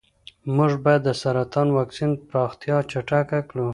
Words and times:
موږ 0.55 0.71
باید 0.83 1.01
د 1.05 1.09
سرطان 1.21 1.67
واکسین 1.77 2.11
پراختیا 2.29 2.77
چټکه 2.91 3.39
کړو. 3.49 3.67